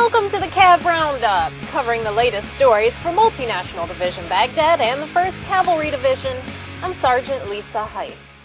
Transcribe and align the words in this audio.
Welcome 0.00 0.30
to 0.30 0.38
the 0.40 0.46
Cav 0.46 0.82
Roundup, 0.86 1.52
covering 1.72 2.02
the 2.02 2.10
latest 2.10 2.48
stories 2.48 2.98
for 2.98 3.10
Multinational 3.10 3.86
Division 3.86 4.26
Baghdad 4.30 4.80
and 4.80 5.02
the 5.02 5.06
1st 5.06 5.44
Cavalry 5.44 5.90
Division. 5.90 6.34
I'm 6.82 6.94
Sergeant 6.94 7.50
Lisa 7.50 7.84
Heise. 7.84 8.42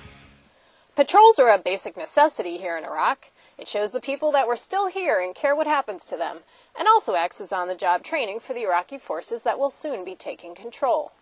Patrols 0.98 1.40
are 1.40 1.50
a 1.50 1.58
basic 1.58 1.96
necessity 1.96 2.58
here 2.58 2.78
in 2.78 2.84
Iraq. 2.84 3.32
It 3.58 3.70
shows 3.70 3.94
the 3.94 4.02
people 4.02 4.34
that 4.34 4.48
we're 4.48 4.58
still 4.58 4.90
here 4.90 5.22
and 5.22 5.34
care 5.34 5.56
what 5.56 5.66
happens 5.66 6.06
to 6.08 6.18
them, 6.18 6.40
and 6.78 6.90
also 6.90 7.16
acts 7.16 7.40
as 7.40 7.54
on 7.54 7.70
the 7.70 7.74
job 7.74 8.04
training 8.04 8.42
for 8.42 8.54
the 8.54 8.64
Iraqi 8.64 8.98
forces 8.98 9.44
that 9.44 9.58
will 9.58 9.70
soon 9.70 10.04
be 10.04 10.14
taking 10.14 10.56
control. 10.56 11.14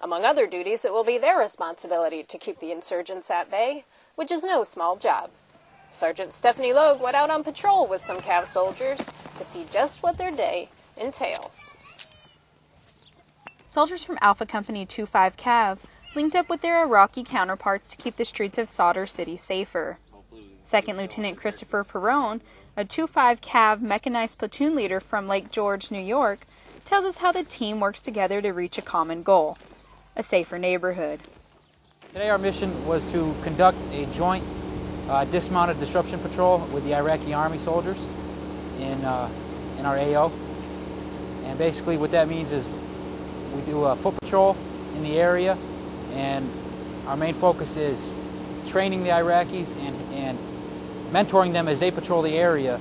Among 0.00 0.24
other 0.24 0.46
duties, 0.46 0.84
it 0.84 0.92
will 0.92 1.04
be 1.04 1.18
their 1.18 1.36
responsibility 1.36 2.22
to 2.22 2.38
keep 2.38 2.60
the 2.60 2.70
insurgents 2.70 3.28
at 3.28 3.50
bay, 3.50 3.84
which 4.14 4.30
is 4.30 4.44
no 4.44 4.62
small 4.62 4.94
job. 4.94 5.30
Sergeant 5.94 6.32
Stephanie 6.32 6.72
Logue 6.72 7.00
went 7.00 7.14
out 7.14 7.30
on 7.30 7.44
patrol 7.44 7.86
with 7.86 8.02
some 8.02 8.18
Cav 8.18 8.48
soldiers 8.48 9.12
to 9.36 9.44
see 9.44 9.64
just 9.70 10.02
what 10.02 10.18
their 10.18 10.32
day 10.32 10.68
entails. 10.96 11.76
Soldiers 13.68 14.02
from 14.02 14.18
Alpha 14.20 14.44
Company 14.44 14.86
25 14.86 15.36
Cav 15.36 15.78
linked 16.16 16.34
up 16.34 16.48
with 16.48 16.62
their 16.62 16.82
Iraqi 16.82 17.22
counterparts 17.22 17.90
to 17.90 17.96
keep 17.96 18.16
the 18.16 18.24
streets 18.24 18.58
of 18.58 18.68
Sadr 18.68 19.04
City 19.04 19.36
safer. 19.36 19.98
Second 20.64 20.96
Lieutenant 20.96 21.38
Christopher 21.38 21.84
Perrone, 21.84 22.40
a 22.76 22.84
25 22.84 23.40
Cav 23.40 23.80
mechanized 23.80 24.38
platoon 24.38 24.74
leader 24.74 24.98
from 24.98 25.28
Lake 25.28 25.52
George, 25.52 25.92
New 25.92 26.02
York, 26.02 26.44
tells 26.84 27.04
us 27.04 27.18
how 27.18 27.30
the 27.30 27.44
team 27.44 27.78
works 27.78 28.00
together 28.00 28.42
to 28.42 28.50
reach 28.50 28.78
a 28.78 28.82
common 28.82 29.22
goal 29.22 29.56
a 30.16 30.24
safer 30.24 30.58
neighborhood. 30.58 31.20
Today, 32.12 32.30
our 32.30 32.38
mission 32.38 32.84
was 32.84 33.06
to 33.12 33.34
conduct 33.42 33.78
a 33.92 34.06
joint 34.06 34.44
uh, 35.08 35.24
dismounted 35.26 35.78
disruption 35.80 36.18
patrol 36.20 36.58
with 36.72 36.84
the 36.84 36.94
Iraqi 36.94 37.34
Army 37.34 37.58
soldiers 37.58 38.08
in, 38.78 39.04
uh, 39.04 39.30
in 39.78 39.86
our 39.86 39.98
AO. 39.98 40.32
And 41.44 41.58
basically 41.58 41.96
what 41.96 42.10
that 42.12 42.28
means 42.28 42.52
is 42.52 42.68
we 43.54 43.62
do 43.62 43.84
a 43.84 43.96
foot 43.96 44.16
patrol 44.20 44.56
in 44.94 45.02
the 45.02 45.20
area 45.20 45.58
and 46.12 46.50
our 47.06 47.16
main 47.16 47.34
focus 47.34 47.76
is 47.76 48.14
training 48.66 49.04
the 49.04 49.10
Iraqis 49.10 49.72
and, 49.72 50.14
and 50.14 50.38
mentoring 51.12 51.52
them 51.52 51.68
as 51.68 51.80
they 51.80 51.90
patrol 51.90 52.22
the 52.22 52.36
area 52.36 52.80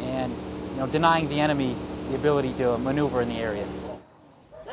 and 0.00 0.32
you 0.70 0.76
know, 0.76 0.86
denying 0.86 1.28
the 1.28 1.40
enemy 1.40 1.76
the 2.08 2.14
ability 2.14 2.52
to 2.54 2.78
maneuver 2.78 3.20
in 3.20 3.28
the 3.28 3.36
area. 3.36 3.66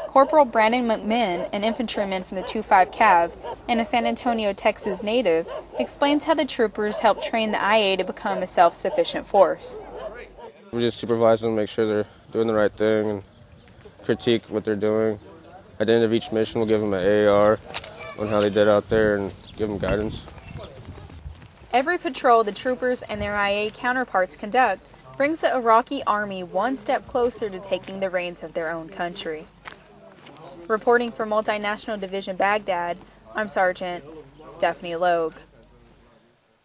Corporal 0.10 0.44
Brandon 0.44 0.88
McMinn, 0.88 1.48
an 1.54 1.64
infantryman 1.64 2.24
from 2.24 2.38
the 2.38 2.42
25 2.42 2.90
Cav 2.90 3.32
and 3.68 3.80
a 3.80 3.86
San 3.86 4.08
Antonio, 4.08 4.54
Texas 4.54 5.04
native, 5.04 5.48
explains 5.78 6.24
how 6.24 6.34
the 6.34 6.46
troopers 6.46 6.98
help 6.98 7.22
train 7.22 7.52
the 7.52 7.60
IA 7.60 7.96
to 7.96 8.04
become 8.04 8.42
a 8.42 8.48
self 8.48 8.74
sufficient 8.74 9.28
force. 9.28 9.86
We 10.72 10.80
just 10.80 10.98
supervise 10.98 11.42
them, 11.42 11.56
make 11.56 11.70
sure 11.70 11.86
they're 11.86 12.08
doing 12.32 12.48
the 12.48 12.56
right 12.56 12.72
thing, 12.72 13.08
and 13.08 13.24
critique 14.04 14.46
what 14.50 14.66
they're 14.66 14.76
doing. 14.76 15.20
At 15.80 15.86
the 15.86 15.94
end 15.94 16.04
of 16.04 16.12
each 16.12 16.32
mission, 16.32 16.60
we'll 16.60 16.68
give 16.68 16.82
them 16.82 16.96
an 16.96 17.28
AR 17.28 17.60
on 18.18 18.30
how 18.30 18.40
they 18.40 18.50
did 18.50 18.68
out 18.68 18.90
there 18.90 19.16
and 19.16 19.32
give 19.58 19.70
them 19.70 19.78
guidance. 19.78 20.26
Every 21.72 22.00
patrol 22.00 22.44
the 22.44 22.52
troopers 22.52 23.04
and 23.04 23.22
their 23.22 23.36
IA 23.36 23.70
counterparts 23.70 24.36
conduct 24.36 24.88
brings 25.18 25.42
the 25.42 25.54
Iraqi 25.54 26.02
army 26.06 26.42
one 26.42 26.80
step 26.80 27.06
closer 27.06 27.48
to 27.48 27.60
taking 27.60 28.00
the 28.00 28.10
reins 28.10 28.42
of 28.42 28.56
their 28.56 28.72
own 28.72 28.90
country. 28.90 29.46
Reporting 30.70 31.12
for 31.12 31.26
Multinational 31.26 32.00
Division 32.00 32.36
Baghdad, 32.36 32.96
I'm 33.34 33.48
Sergeant 33.48 34.04
Stephanie 34.50 34.96
Logue. 34.96 35.34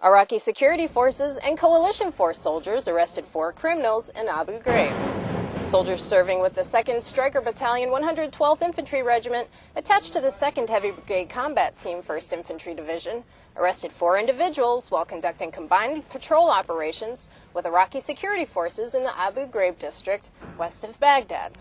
Iraqi 0.04 0.38
security 0.38 0.86
forces 0.86 1.38
and 1.38 1.56
coalition 1.56 2.12
force 2.12 2.36
soldiers 2.36 2.86
arrested 2.86 3.24
four 3.24 3.50
criminals 3.50 4.10
in 4.10 4.28
Abu 4.28 4.60
Ghraib. 4.60 5.64
Soldiers 5.64 6.02
serving 6.02 6.42
with 6.42 6.52
the 6.52 6.60
2nd 6.60 7.00
Stryker 7.00 7.40
Battalion 7.40 7.88
112th 7.88 8.60
Infantry 8.60 9.02
Regiment, 9.02 9.48
attached 9.74 10.12
to 10.12 10.20
the 10.20 10.28
2nd 10.28 10.68
Heavy 10.68 10.90
Brigade 10.90 11.30
Combat 11.30 11.74
Team 11.74 12.02
1st 12.02 12.34
Infantry 12.34 12.74
Division, 12.74 13.24
arrested 13.56 13.90
four 13.90 14.18
individuals 14.18 14.90
while 14.90 15.06
conducting 15.06 15.50
combined 15.50 16.06
patrol 16.10 16.50
operations 16.50 17.30
with 17.54 17.64
Iraqi 17.64 18.00
security 18.00 18.44
forces 18.44 18.94
in 18.94 19.04
the 19.04 19.18
Abu 19.18 19.46
Ghraib 19.46 19.78
district 19.78 20.28
west 20.58 20.84
of 20.84 21.00
Baghdad. 21.00 21.56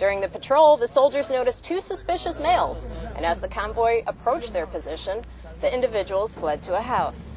During 0.00 0.22
the 0.22 0.28
patrol, 0.30 0.78
the 0.78 0.88
soldiers 0.88 1.30
noticed 1.30 1.62
two 1.62 1.78
suspicious 1.82 2.40
males, 2.40 2.88
and 3.16 3.26
as 3.26 3.38
the 3.38 3.48
convoy 3.48 4.02
approached 4.06 4.54
their 4.54 4.66
position, 4.66 5.26
the 5.60 5.72
individuals 5.72 6.34
fled 6.34 6.62
to 6.62 6.74
a 6.74 6.80
house. 6.80 7.36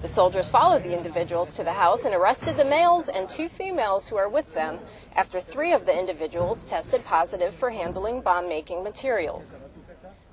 The 0.00 0.06
soldiers 0.06 0.48
followed 0.48 0.84
the 0.84 0.96
individuals 0.96 1.52
to 1.54 1.64
the 1.64 1.72
house 1.72 2.04
and 2.04 2.14
arrested 2.14 2.56
the 2.56 2.64
males 2.64 3.08
and 3.08 3.28
two 3.28 3.48
females 3.48 4.06
who 4.06 4.16
are 4.16 4.28
with 4.28 4.54
them 4.54 4.78
after 5.16 5.40
three 5.40 5.72
of 5.72 5.86
the 5.86 5.98
individuals 5.98 6.64
tested 6.64 7.04
positive 7.04 7.52
for 7.52 7.70
handling 7.70 8.20
bomb 8.20 8.48
making 8.48 8.84
materials. 8.84 9.64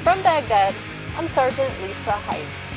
From 0.04 0.22
Baghdad, 0.22 0.76
I'm 1.18 1.28
Sergeant 1.28 1.74
Lisa 1.82 2.12
Heise. 2.12 2.77